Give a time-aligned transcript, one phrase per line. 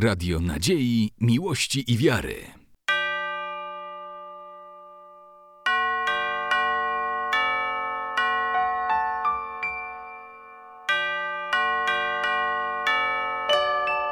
[0.00, 2.34] Radio Nadziei, Miłości i Wiary.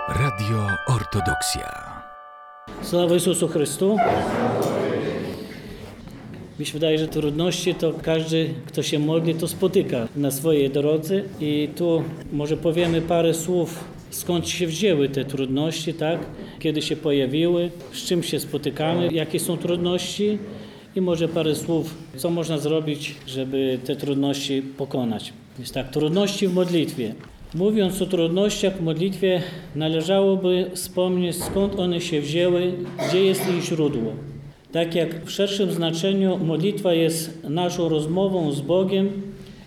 [0.09, 2.03] Radio Ortodoksja.
[2.82, 3.96] Sława Jezusu Chrystu.
[6.59, 11.23] Mi się wydaje, że trudności to każdy, kto się modli, to spotyka na swojej drodze
[11.41, 16.20] i tu może powiemy parę słów, skąd się wzięły te trudności, tak?
[16.59, 20.38] Kiedy się pojawiły, z czym się spotykamy, jakie są trudności
[20.96, 25.32] i może parę słów, co można zrobić, żeby te trudności pokonać.
[25.59, 27.15] Więc tak, trudności w modlitwie.
[27.55, 29.42] Mówiąc o trudnościach w modlitwie,
[29.74, 32.73] należałoby wspomnieć, skąd one się wzięły,
[33.09, 34.12] gdzie jest ich źródło.
[34.73, 39.10] Tak jak w szerszym znaczeniu modlitwa jest naszą rozmową z Bogiem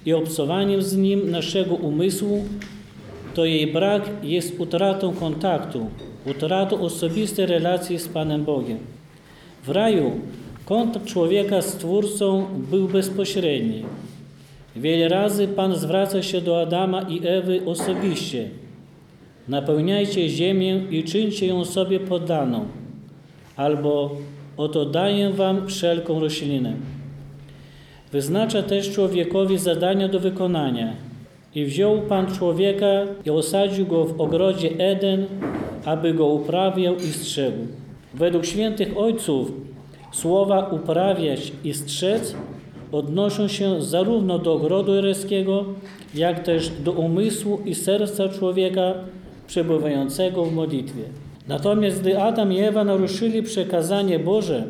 [0.05, 2.45] i obcowaniem z Nim naszego umysłu,
[3.33, 5.89] to jej brak jest utratą kontaktu,
[6.25, 8.77] utratą osobistej relacji z Panem Bogiem.
[9.63, 10.11] W raju
[10.65, 13.83] kontakt człowieka z Twórcą był bezpośredni.
[14.75, 18.49] Wiele razy Pan zwraca się do Adama i Ewy osobiście.
[19.47, 22.65] Napełniajcie ziemię i czyńcie ją sobie poddaną.
[23.55, 24.15] Albo
[24.57, 26.73] oto daję wam wszelką roślinę.
[28.11, 31.08] Wyznacza też człowiekowi zadania do wykonania.
[31.55, 35.25] I wziął Pan człowieka i osadził go w ogrodzie Eden,
[35.85, 37.57] aby go uprawiał i strzegł.
[38.13, 39.51] Według świętych ojców
[40.11, 42.35] słowa uprawiać i strzec
[42.91, 45.65] odnoszą się zarówno do ogrodu ereskiego,
[46.15, 48.93] jak też do umysłu i serca człowieka
[49.47, 51.03] przebywającego w modlitwie.
[51.47, 54.63] Natomiast gdy Adam i Ewa naruszyli przekazanie Boże,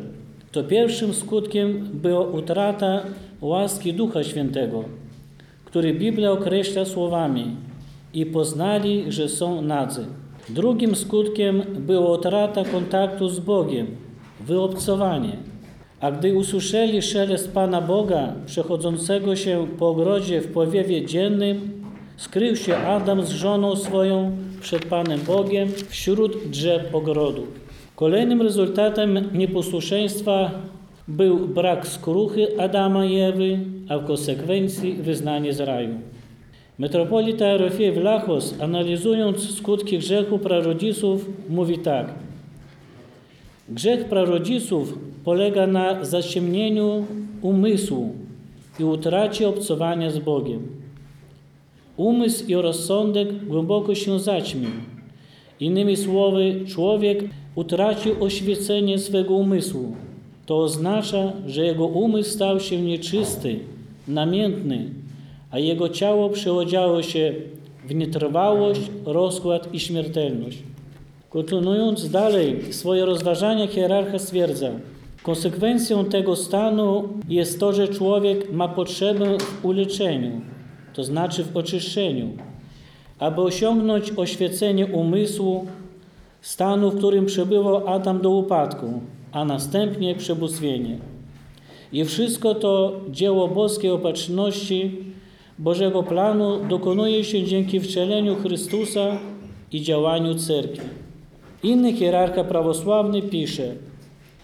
[0.52, 3.02] to pierwszym skutkiem była utrata
[3.40, 4.84] łaski Ducha Świętego,
[5.70, 7.56] który Biblia określa słowami
[8.14, 10.06] i poznali, że są nadzy.
[10.48, 13.86] Drugim skutkiem była utrata kontaktu z Bogiem,
[14.40, 15.36] wyobcowanie.
[16.00, 21.82] A gdy usłyszeli szelest Pana Boga przechodzącego się po ogrodzie w powiewie dziennym,
[22.16, 27.46] skrył się Adam z żoną swoją przed Panem Bogiem wśród drzew ogrodu.
[27.96, 30.50] Kolejnym rezultatem nieposłuszeństwa
[31.10, 35.94] był brak skruchy Adama i Ewy, a w konsekwencji wyznanie z raju.
[36.78, 42.14] Metropolita Erofie Vlachos, analizując skutki grzechu prarodziców, mówi tak.
[43.68, 47.06] Grzech prarodziców polega na zaciemnieniu
[47.42, 48.14] umysłu
[48.80, 50.68] i utracie obcowania z Bogiem.
[51.96, 54.70] Umysł i rozsądek głęboko się zaćmił.
[55.60, 59.96] Innymi słowy, człowiek utracił oświecenie swego umysłu.
[60.46, 63.58] To oznacza, że jego umysł stał się nieczysty,
[64.08, 64.90] namiętny,
[65.50, 67.34] a jego ciało przełodziało się
[67.84, 70.58] w nietrwałość, rozkład i śmiertelność.
[71.30, 74.70] Kontynuując dalej swoje rozważania, hierarcha stwierdza,
[75.22, 80.40] konsekwencją tego stanu jest to, że człowiek ma potrzebę w uleczeniu,
[80.92, 82.28] to znaczy w oczyszczeniu,
[83.18, 85.66] aby osiągnąć oświecenie umysłu,
[86.40, 89.00] stanu, w którym przebywał Adam do upadku,
[89.32, 90.98] a następnie przebóstwienie.
[91.92, 94.90] I wszystko to dzieło boskiej opatrzności,
[95.60, 99.18] Bożego planu dokonuje się dzięki wcieleniu Chrystusa
[99.72, 100.86] i działaniu Cerkwi.
[101.62, 103.74] Inny hierarcha prawosławny pisze,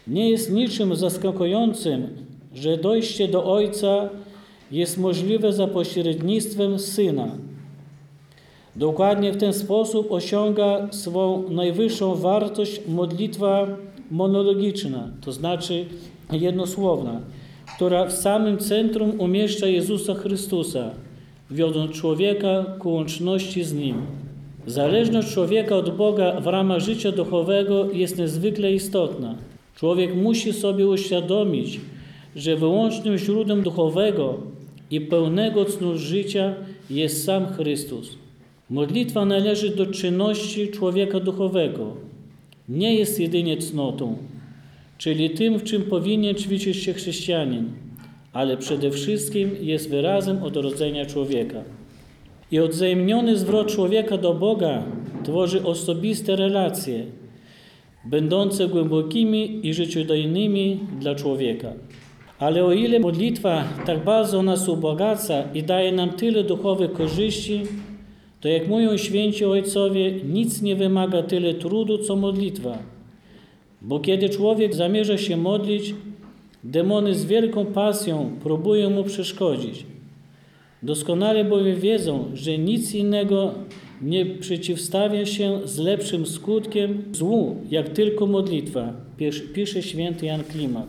[0.06, 2.08] nie jest niczym zaskakującym,
[2.54, 4.08] że dojście do Ojca
[4.72, 7.28] jest możliwe za pośrednictwem Syna.
[8.76, 13.66] Dokładnie w ten sposób osiąga swą najwyższą wartość modlitwa
[14.10, 15.84] monologiczna, to znaczy
[16.32, 17.20] jednosłowna,
[17.76, 20.90] która w samym centrum umieszcza Jezusa Chrystusa,
[21.50, 23.96] wiodąc człowieka ku łączności z Nim.
[24.66, 29.34] Zależność człowieka od Boga w ramach życia duchowego jest niezwykle istotna.
[29.76, 31.80] Człowiek musi sobie uświadomić,
[32.36, 34.34] że wyłącznym źródłem duchowego
[34.90, 36.54] i pełnego cnu życia
[36.90, 38.25] jest sam Chrystus.
[38.70, 41.96] Modlitwa należy do czynności człowieka duchowego.
[42.68, 44.16] Nie jest jedynie cnotą,
[44.98, 47.64] czyli tym, w czym powinien ćwiczyć się chrześcijanin,
[48.32, 51.62] ale przede wszystkim jest wyrazem odrodzenia człowieka.
[52.50, 54.82] I odzajemniony zwrot człowieka do Boga
[55.24, 57.04] tworzy osobiste relacje,
[58.04, 61.72] będące głębokimi i życiodajnymi dla człowieka.
[62.38, 67.62] Ale o ile modlitwa tak bardzo nas ubogaca i daje nam tyle duchowych korzyści,
[68.40, 72.78] to jak mówią święci ojcowie, nic nie wymaga tyle trudu, co modlitwa.
[73.82, 75.94] Bo kiedy człowiek zamierza się modlić,
[76.64, 79.86] demony z wielką pasją próbują mu przeszkodzić.
[80.82, 83.54] Doskonale bowiem wiedzą, że nic innego
[84.02, 88.92] nie przeciwstawia się z lepszym skutkiem złu, jak tylko modlitwa,
[89.54, 90.86] pisze, święty Jan Klimak.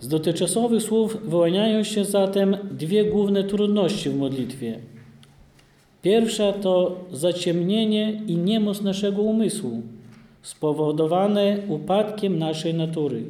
[0.00, 4.78] Z dotychczasowych słów wyłaniają się zatem dwie główne trudności w modlitwie.
[6.02, 9.82] Pierwsza to zaciemnienie i niemoc naszego umysłu,
[10.42, 13.22] spowodowane upadkiem naszej natury.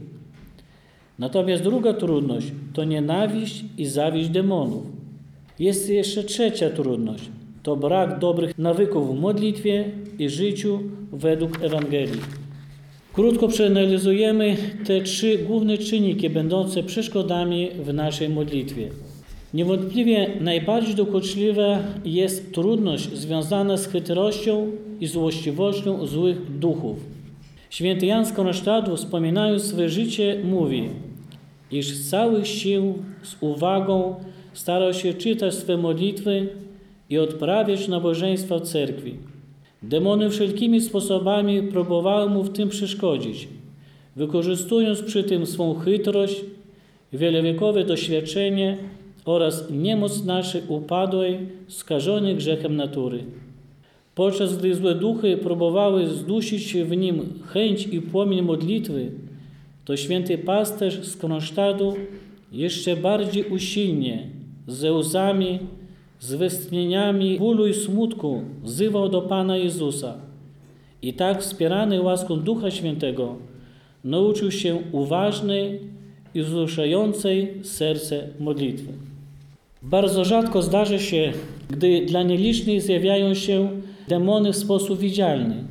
[1.19, 4.83] Natomiast druga trudność to nienawiść i zawiść demonów.
[5.59, 7.31] Jest jeszcze trzecia trudność
[7.63, 9.85] to brak dobrych nawyków w modlitwie
[10.19, 10.81] i życiu
[11.13, 12.21] według Ewangelii.
[13.13, 14.57] Krótko przeanalizujemy
[14.87, 18.89] te trzy główne czynniki będące przeszkodami w naszej modlitwie.
[19.55, 24.71] Niewątpliwie najbardziej dokuczliwa jest trudność związana z chytrością
[25.01, 26.99] i złośliwością złych duchów.
[27.71, 30.89] Święty Jan z Kronsztadu, wspominając swoje życie, mówi,
[31.71, 34.15] iż z całych sił, z uwagą
[34.53, 36.49] starał się czytać swe modlitwy
[37.11, 39.15] i odprawiać nabożeństwa w cerkwi.
[39.83, 43.49] Demony wszelkimi sposobami próbowały mu w tym przeszkodzić,
[44.17, 46.41] wykorzystując przy tym swą chytrość,
[47.13, 48.77] wielowiekowe doświadczenie
[49.31, 51.39] oraz niemoc naszej upadłej,
[51.69, 53.25] skażonej grzechem natury.
[54.15, 59.11] Podczas gdy złe duchy próbowały zdusić w nim chęć i płomień modlitwy,
[59.85, 61.95] to święty pasterz z Kronsztadu
[62.53, 64.27] jeszcze bardziej usilnie,
[64.67, 65.59] ze łzami,
[66.21, 70.15] z westchnieniami bólu i smutku wzywał do Pana Jezusa.
[71.03, 73.37] I tak wspierany łaską Ducha Świętego
[74.05, 75.81] nauczył się uważnej
[76.35, 79.10] i wzruszającej serce modlitwy.
[79.83, 81.33] Bardzo rzadko zdarza się,
[81.69, 83.71] gdy dla nielicznych zjawiają się
[84.09, 85.65] demony w sposób widzialny.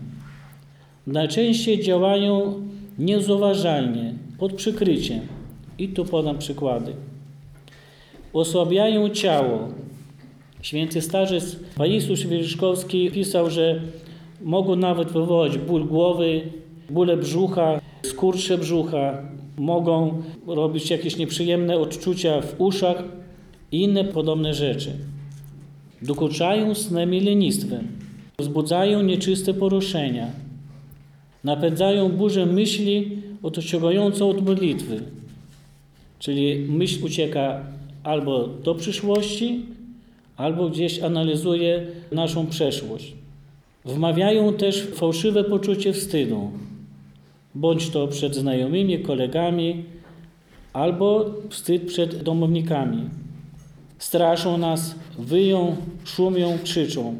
[1.07, 2.53] Najczęściej działają
[2.99, 5.19] niezauważalnie, pod przykryciem.
[5.77, 6.93] I tu podam przykłady.
[8.33, 9.69] Osłabiają ciało,
[10.61, 13.81] Święty starzec Paisiusz Wierzchowski pisał, że
[14.41, 16.41] mogą nawet wywołać ból głowy,
[16.89, 19.17] bóle brzucha, skurcze brzucha,
[19.57, 23.03] mogą robić jakieś nieprzyjemne odczucia w uszach
[23.71, 24.91] i inne podobne rzeczy.
[26.01, 27.87] Dokuczają snem i lenistwem,
[28.39, 30.27] wzbudzają nieczyste poruszenia,
[31.43, 35.01] napędzają burzę myśli odciągającą od modlitwy,
[36.19, 37.63] czyli myśl ucieka
[38.03, 39.65] albo do przyszłości,
[40.37, 43.13] albo gdzieś analizuje naszą przeszłość.
[43.85, 46.51] Wmawiają też fałszywe poczucie wstydu,
[47.55, 49.83] bądź to przed znajomymi, kolegami,
[50.73, 53.01] albo wstyd przed domownikami.
[53.99, 55.75] Straszą nas, wyją,
[56.05, 57.15] szumią, krzyczą.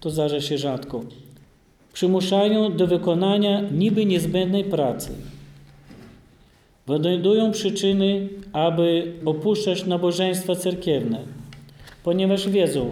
[0.00, 1.00] To zdarza się rzadko.
[1.92, 5.10] Przymuszają do wykonania niby niezbędnej pracy.
[6.86, 11.38] Wynajdują przyczyny, aby opuszczać nabożeństwa cerkiewne
[12.08, 12.90] ponieważ wiedzą,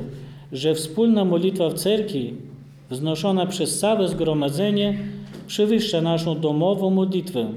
[0.53, 2.35] że wspólna modlitwa w cerkwi,
[2.91, 4.99] wznoszona przez całe zgromadzenie,
[5.47, 7.53] przewyższa naszą domową modlitwę.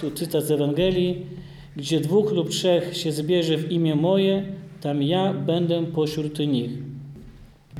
[0.00, 1.26] Tu cytat z Ewangelii,
[1.76, 4.44] gdzie dwóch lub trzech się zbierze w imię moje,
[4.80, 6.70] tam ja będę pośród nich.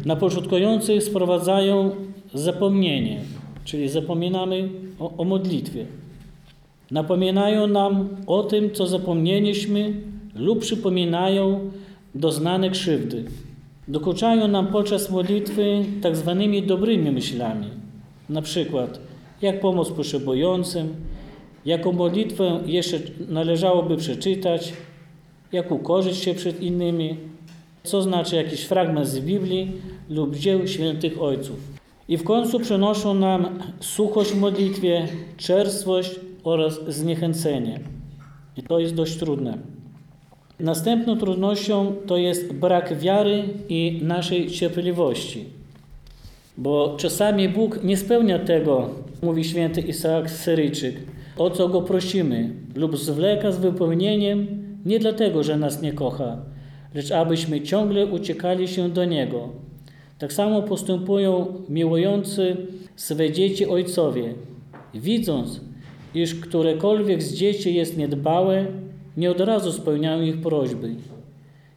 [0.05, 1.91] Na początkujących sprowadzają
[2.35, 3.21] zapomnienie,
[3.65, 4.69] czyli zapominamy
[4.99, 5.87] o, o modlitwie.
[6.91, 9.95] Napominają nam o tym, co zapomnieliśmy
[10.35, 11.71] lub przypominają,
[12.15, 13.25] doznane krzywdy.
[13.89, 17.67] Dokuczają nam podczas modlitwy tak zwanymi dobrymi myślami.
[18.29, 19.01] Na przykład,
[19.43, 20.95] jak pomóc potrzebującym,
[21.65, 24.73] jaką modlitwę jeszcze należałoby przeczytać,
[25.53, 27.17] jak ukorzyć się przed innymi,
[27.83, 29.73] co znaczy jakiś fragment z Biblii
[30.11, 31.57] lub dzieł świętych ojców.
[32.09, 37.81] I w końcu przynoszą nam suchość w modlitwie, czerstwość oraz zniechęcenie.
[38.57, 39.59] I to jest dość trudne.
[40.61, 45.45] Następną trudnością to jest brak wiary i naszej cierpliwości.
[46.59, 48.91] Bo czasami Bóg nie spełnia tego,
[49.23, 50.97] mówi święty Izaak Syryjczyk,
[51.37, 54.47] o co go prosimy, lub zwleka z wypełnieniem
[54.85, 56.37] nie dlatego, że nas nie kocha,
[56.95, 59.49] lecz abyśmy ciągle uciekali się do Niego.
[60.19, 62.57] Tak samo postępują miłujący
[62.97, 64.35] swe dzieci ojcowie,
[64.95, 65.61] widząc,
[66.15, 68.67] iż którekolwiek z dzieci jest niedbałe,
[69.17, 70.95] nie od razu spełniają ich prośby.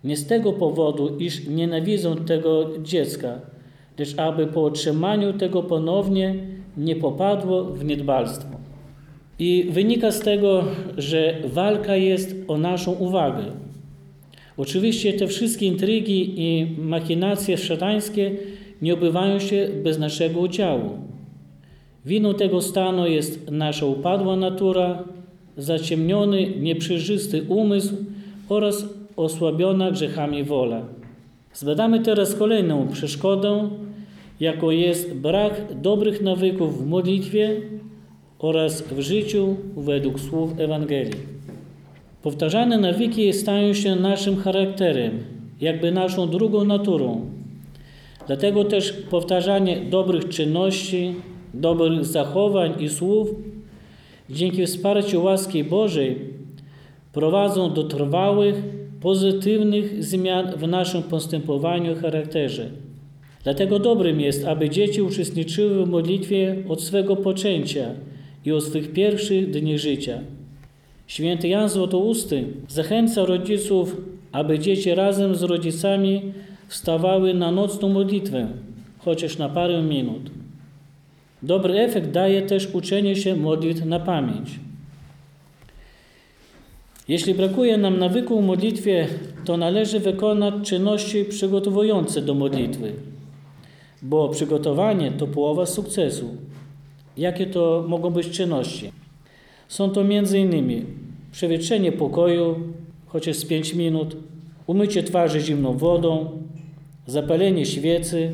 [0.04, 3.40] Nie z tego powodu, iż nienawidzą tego dziecka,
[4.00, 6.36] lecz aby po otrzymaniu tego ponownie
[6.78, 8.55] nie popadło w niedbalstwo.
[9.40, 10.64] I wynika z tego,
[10.98, 13.44] że walka jest o naszą uwagę.
[14.58, 18.32] Oczywiście te wszystkie intrygi i machinacje szatańskie
[18.82, 20.90] nie obywają się bez naszego udziału.
[22.06, 25.04] Winą tego stanu jest nasza upadła natura,
[25.58, 27.96] zaciemniony, nieprzejrzysty umysł
[28.50, 30.82] oraz osłabiona grzechami wola.
[31.54, 33.70] Zbadamy teraz kolejną przeszkodę,
[34.40, 37.62] jaką jest brak dobrych nawyków w modlitwie
[38.40, 41.36] oraz w życiu według słów Ewangelii.
[42.24, 45.20] Powtarzane nawyki stają się naszym charakterem,
[45.62, 47.22] jakby naszą drugą naturą.
[48.28, 51.16] Dlatego też powtarzanie dobrych czynności,
[51.54, 53.30] dobrych zachowań i słów
[54.30, 56.20] dzięki wsparciu łaski Bożej
[57.14, 58.56] prowadzą do trwałych,
[59.02, 62.70] pozytywnych zmian w naszym postępowaniu i charakterze.
[63.44, 67.86] Dlatego dobrym jest, aby dzieci uczestniczyły w modlitwie od swego poczęcia
[68.46, 70.20] i od swych pierwszych dni życia.
[71.08, 73.98] Święty Jan Złotousty zachęca rodziców,
[74.32, 76.22] aby dzieci razem z rodzicami
[76.68, 78.48] wstawały na nocną modlitwę,
[78.98, 80.32] chociaż na parę minut.
[81.44, 84.60] Dobry efekt daje też uczenie się modlitw na pamięć.
[87.08, 89.08] Jeśli brakuje nam nawyku w modlitwie,
[89.46, 92.94] to należy wykonać czynności przygotowujące do modlitwy,
[94.02, 96.30] bo przygotowanie to połowa sukcesu.
[97.18, 98.92] Jakie to mogą być czynności?
[99.68, 100.86] Są to m.in.
[101.32, 102.56] przewietrzenie pokoju,
[103.08, 104.18] chociaż z 5 minut,
[104.68, 106.30] umycie twarzy zimną wodą,
[107.08, 108.32] zapalenie świecy,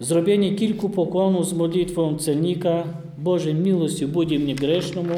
[0.00, 2.84] zrobienie kilku pokłonów z modlitwą celnika
[3.18, 5.14] Boże miłości budzi mnie gresznemu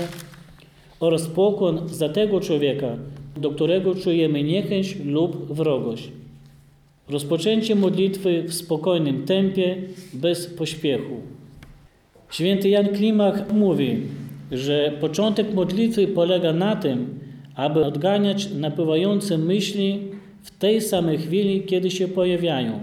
[1.01, 2.97] oraz pokłon za tego człowieka,
[3.37, 6.13] do którego czujemy niechęć lub wrogość.
[7.09, 9.77] Rozpoczęcie modlitwy w spokojnym tempie,
[10.13, 11.34] bez pośpiechu.
[12.35, 14.03] Święty Jan Klimach mówi,
[14.53, 17.21] że początek modlitwy polega na tym,
[17.55, 20.01] aby odganiać napływające myśli
[20.43, 22.81] w tej samej chwili, kiedy się pojawiają.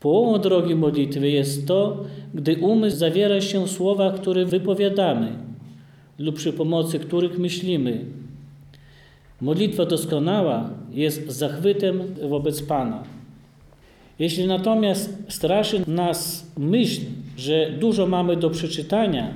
[0.00, 5.32] Połową drogi modlitwy jest to, gdy umysł zawiera się w słowach, które wypowiadamy
[6.18, 8.04] lub przy pomocy których myślimy.
[9.40, 13.04] Modlitwa doskonała jest zachwytem wobec Pana.
[14.18, 17.00] Jeśli natomiast straszy nas myśl,
[17.40, 19.34] że dużo mamy do przeczytania,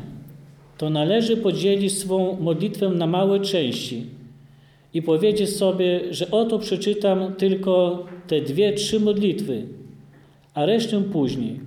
[0.78, 4.06] to należy podzielić swą modlitwę na małe części
[4.94, 9.62] i powiedzieć sobie, że oto przeczytam tylko te dwie, trzy modlitwy,
[10.54, 11.60] a resztę później.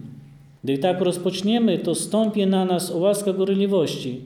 [0.63, 4.22] Gdy tak rozpoczniemy, to stąpi na nas łaska gorliwości.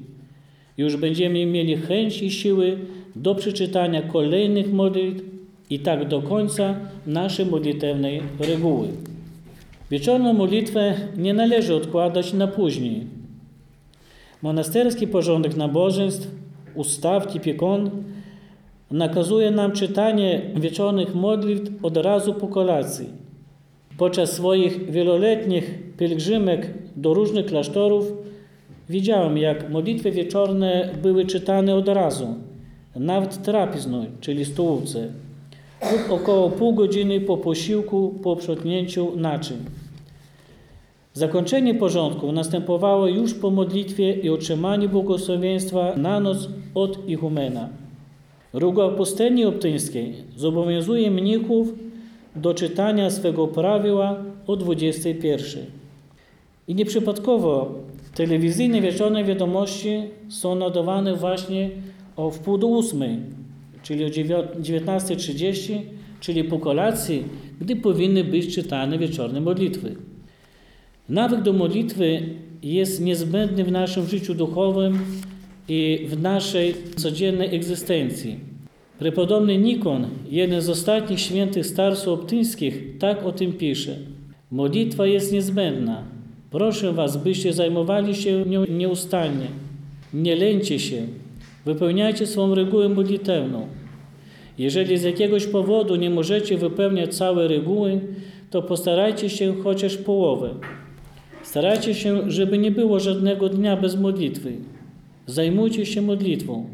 [0.77, 2.77] Już będziemy mieli chęć i siły
[3.15, 5.24] do przeczytania kolejnych modlitw
[5.70, 6.75] i tak do końca
[7.08, 8.88] naszej modlitewnej reguły.
[9.92, 13.08] Wieczorną modlitwę nie należy odkładać na później.
[14.42, 16.28] Monasterski porządek nabożeństw,
[16.76, 17.92] ustaw Tipikon
[18.92, 23.10] nakazuje nam czytanie wieczornych modlitw od razu po kolacji.
[23.98, 28.14] Podczas swoich wieloletnich pielgrzymek do różnych klasztorów
[28.90, 32.28] widziałem, jak modlitwy wieczorne były czytane od razu,
[32.96, 35.08] nawet trapezną, czyli stołówce,
[35.92, 39.81] lub około pół godziny po posiłku, po sprzątnięciu naczyń.
[41.13, 47.70] Zakończenie porządku następowało już po modlitwie i otrzymaniu błogosławieństwa na noc od ichumena.
[48.53, 51.74] Ruga pustelni optyńskiej zobowiązuje mnichów
[52.36, 55.65] do czytania swego prawiła o 21.
[56.68, 57.74] I nieprzypadkowo
[58.15, 61.70] telewizyjne wieczorne wiadomości są nadawane właśnie
[62.15, 63.18] o wpół do ósmej,
[63.84, 65.80] czyli o 19.30,
[66.20, 67.24] czyli po kolacji,
[67.62, 69.96] gdy powinny być czytane wieczorne modlitwy.
[71.12, 72.22] Nawyk do modlitwy
[72.63, 75.00] jest niezbędny w naszym życiu duchowym
[75.68, 78.39] i w naszej codziennej egzystencji.
[79.00, 83.96] Prepodobny Nikon, jeden z ostatnich świętych starców optyńskich, tak o tym pisze.
[84.51, 86.03] Modlitwa jest niezbędna.
[86.51, 89.48] Proszę Was, byście zajmowali się nią nieustannie.
[90.13, 91.01] Nie lęcie się.
[91.65, 93.68] Wypełniajcie swą regułę modlitewną.
[94.58, 98.00] Jeżeli z jakiegoś powodu nie możecie wypełniać całej reguły,
[98.50, 100.50] to postarajcie się chociaż połowę.
[101.44, 104.54] Starajcie się, żeby nie było żadnego dnia bez modlitwy.
[105.26, 106.66] Zajmujcie się modlitwą.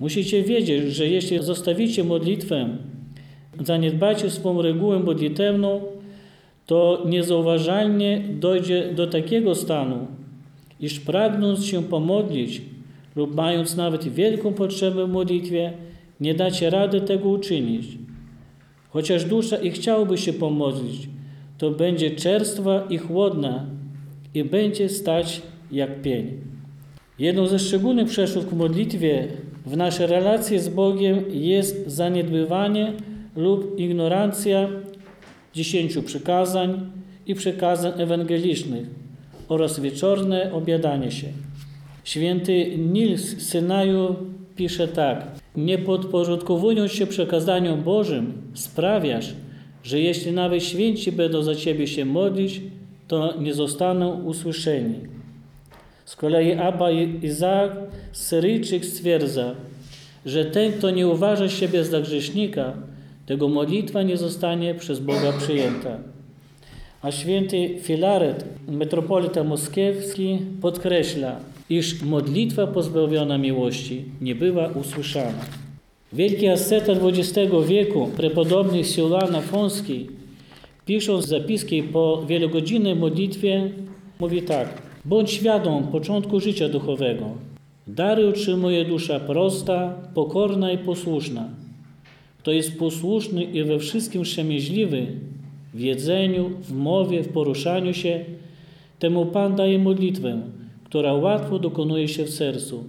[0.00, 2.68] Musicie wiedzieć, że jeśli zostawicie modlitwę,
[3.64, 5.80] zaniedbacie swą regułę modlitewną,
[6.66, 10.06] to niezauważalnie dojdzie do takiego stanu,
[10.80, 12.62] iż pragnąc się pomodlić
[13.16, 15.72] lub mając nawet wielką potrzebę w modlitwie,
[16.20, 17.86] nie dacie rady tego uczynić.
[18.90, 21.08] Chociaż dusza i chciałoby się pomodlić,
[21.58, 23.66] to będzie czerstwa i chłodna
[24.36, 26.40] i będzie stać jak pień.
[27.18, 29.28] Jedną ze szczególnych przeszkód w modlitwie
[29.66, 32.92] w naszej relacji z Bogiem jest zaniedbywanie
[33.36, 34.68] lub ignorancja
[35.54, 36.90] dziesięciu przykazań
[37.26, 38.86] i przykazań ewangelicznych
[39.48, 41.26] oraz wieczorne obiadanie się.
[42.04, 44.16] Święty Nils z Synaju
[44.56, 45.26] pisze tak.
[45.56, 49.34] Nie podporządkowując się przekazaniom Bożym, sprawiasz,
[49.82, 52.60] że jeśli nawet święci będą za Ciebie się modlić,
[53.08, 54.94] to nie zostaną usłyszeni.
[56.04, 56.90] Z kolei Abba
[57.22, 57.72] Izaak
[58.12, 59.54] Syryjczyk stwierdza,
[60.26, 62.72] że ten, kto nie uważa siebie za grzesznika,
[63.26, 65.98] tego modlitwa nie zostanie przez Boga przyjęta.
[67.02, 71.36] A święty Filaret, metropolita moskiewski, podkreśla,
[71.70, 75.44] iż modlitwa pozbawiona miłości nie była usłyszana.
[76.12, 80.06] Wielki asceta XX wieku, prepodobny Siulan Afonski,
[80.86, 83.70] pisząc zapiski po wielogodzinnej modlitwie,
[84.20, 84.82] mówi tak.
[85.04, 87.24] Bądź świadom początku życia duchowego.
[87.86, 91.48] Dary otrzymuje dusza prosta, pokorna i posłuszna.
[92.38, 95.06] Kto jest posłuszny i we wszystkim wstrzemięźliwy,
[95.74, 98.24] w jedzeniu, w mowie, w poruszaniu się,
[98.98, 100.40] temu Pan daje modlitwę,
[100.84, 102.84] która łatwo dokonuje się w sercu.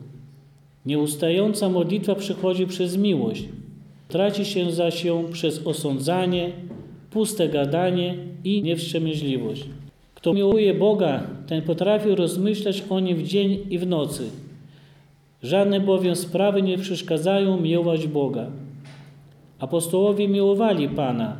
[0.86, 3.44] Nieustająca modlitwa przychodzi przez miłość,
[4.08, 6.52] traci się zaś ją przez osądzanie,
[7.10, 9.64] puste gadanie i niewstrzemięźliwość.
[10.16, 14.24] Kto miłuje Boga, ten potrafi rozmyślać o Nim w dzień i w nocy.
[15.44, 18.48] Żadne bowiem sprawy nie przeszkadzają miłować Boga.
[19.60, 21.38] Apostołowie miłowali Pana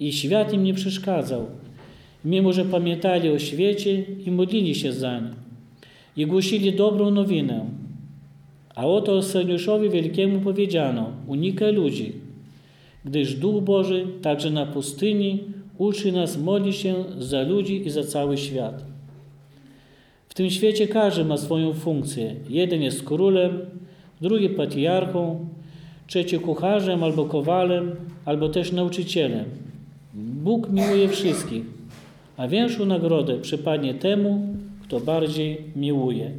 [0.00, 1.46] i świat im nie przeszkadzał,
[2.24, 5.34] mimo że pamiętali o świecie i modlili się za nim
[6.16, 7.66] i głosili dobrą nowinę.
[8.74, 12.12] A oto Sergiuszowi Wielkiemu powiedziano, unikaj ludzi,
[13.08, 15.40] gdyż Duch Boży także na pustyni
[15.78, 18.84] uczy nas modlić się za ludzi i za cały świat.
[20.28, 22.34] W tym świecie każdy ma swoją funkcję.
[22.48, 23.58] Jeden jest królem,
[24.20, 25.46] drugi patriarchą,
[26.06, 29.44] trzeci kucharzem albo kowalem, albo też nauczycielem.
[30.14, 31.62] Bóg miłuje wszystkich,
[32.36, 36.30] a większą nagrodę przypadnie temu, kto bardziej miłuje.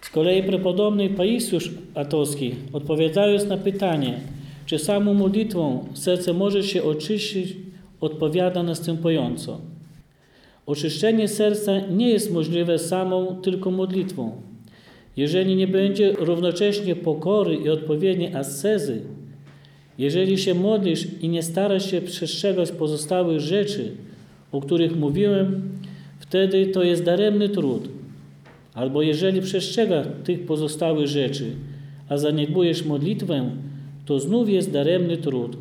[0.00, 4.20] Z kolei prepodobny Paisiusz Atowski, odpowiadając na pytanie,
[4.66, 7.56] czy samą modlitwą serce może się oczyścić,
[8.00, 9.60] odpowiada następująco.
[10.66, 14.32] Oczyszczenie serca nie jest możliwe samą tylko modlitwą.
[15.16, 19.02] Jeżeli nie będzie równocześnie pokory i odpowiedniej ascezy,
[19.98, 23.92] jeżeli się modlisz i nie starasz się przestrzegać pozostałych rzeczy,
[24.52, 25.62] o których mówiłem,
[26.18, 27.88] wtedy to jest daremny trud.
[28.74, 31.44] Albo jeżeli przestrzegasz tych pozostałych rzeczy,
[32.08, 33.50] a zaniedbujesz modlitwę,
[34.06, 35.56] to znów jest daremny trud.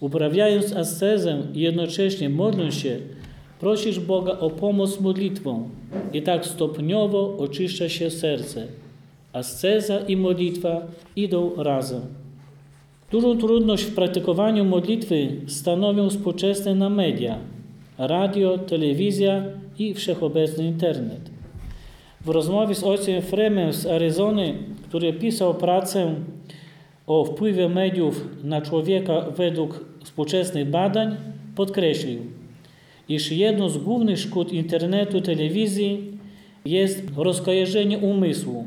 [0.00, 2.96] Uprawiając ascezę i jednocześnie modląc się,
[3.60, 5.68] prosisz Boga o pomoc modlitwą
[6.12, 8.66] i tak stopniowo oczyszcza się serce.
[9.32, 12.00] Asceza i modlitwa idą razem.
[13.10, 17.38] Dużą trudność w praktykowaniu modlitwy stanowią współczesne na media,
[17.98, 19.44] radio, telewizja
[19.78, 21.30] i wszechobecny internet.
[22.24, 24.54] W rozmowie z ojcem Fremem z Arizony,
[24.88, 26.14] który pisał pracę
[27.10, 31.16] o wpływie mediów na człowieka według współczesnych badań,
[31.54, 32.20] podkreślił,
[33.08, 36.18] iż jedną z głównych szkód internetu i telewizji
[36.64, 38.64] jest rozkojarzenie umysłu,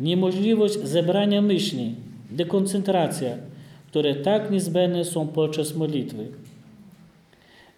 [0.00, 1.94] niemożliwość zebrania myśli,
[2.30, 3.30] dekoncentracja,
[3.86, 6.26] które tak niezbędne są podczas modlitwy.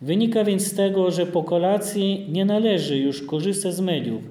[0.00, 4.22] Wynika więc z tego, że po kolacji nie należy już korzystać z mediów,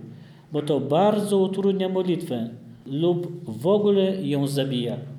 [0.51, 2.49] bo to bardzo utrudnia modlitwę
[2.85, 5.14] lub w ogóle ją zabija.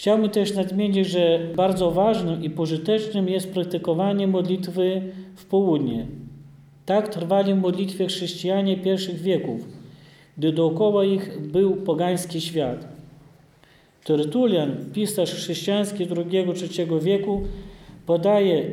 [0.00, 5.02] Chciałbym też nadmienić, że bardzo ważnym i pożytecznym jest praktykowanie modlitwy
[5.36, 6.06] w południe.
[6.86, 9.68] Tak trwali w modlitwie chrześcijanie pierwszych wieków,
[10.38, 12.88] gdy dookoła ich był pogański świat.
[14.04, 17.42] Tertulian, pisarz chrześcijański II-III wieku,
[18.06, 18.64] podaje,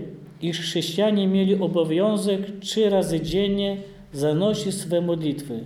[0.42, 3.78] iż chrześcijanie mieli obowiązek trzy razy dziennie
[4.14, 5.60] zanosić swe modlitwy.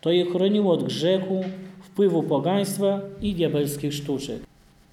[0.00, 1.44] To je chroniło od grzechu,
[1.80, 4.49] wpływu pogaństwa i diabelskich sztuczek.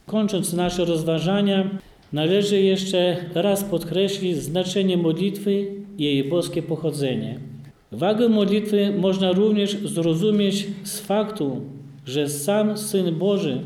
[0.08, 1.70] Kończąc nasze rozważania,
[2.14, 5.68] należy jeszcze raz podkreślić znaczenie modlitwy
[5.98, 7.40] i jej boskie pochodzenie.
[7.92, 11.62] Wagę modlitwy można również zrozumieć z faktu,
[12.06, 13.60] że sam Syn Boży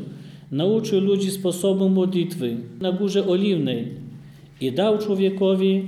[0.52, 3.88] nauczył ludzi sposobu modlitwy na Górze Oliwnej
[4.60, 5.84] i dał człowiekowi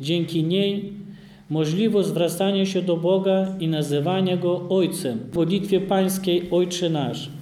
[0.00, 0.92] dzięki niej
[1.50, 7.41] możliwość zwracania się do Boga i nazywania Go Ojcem w modlitwie pańskiej Ojcze Nasz.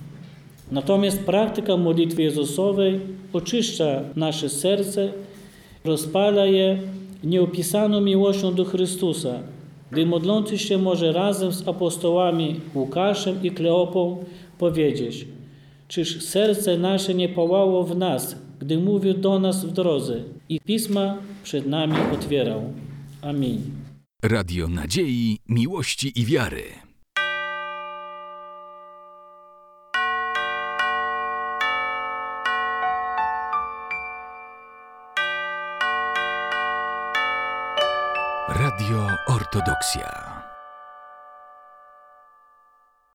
[0.70, 3.00] Natomiast praktyka modlitwy Jezusowej
[3.32, 5.12] oczyszcza nasze serce,
[5.84, 6.78] rozpala je
[7.24, 9.34] nieopisaną miłością do Chrystusa,
[9.90, 14.24] gdy modlący się może razem z apostołami Łukaszem i Kleopą
[14.58, 15.26] powiedzieć
[15.88, 21.18] Czyż serce nasze nie pałało w nas, gdy mówił do nas w drodze i Pisma
[21.42, 22.72] przed nami otwierał.
[23.22, 23.60] Amin.
[24.22, 26.89] Radio Nadziei, Miłości i Wiary.
[39.50, 40.29] Ortodoksja.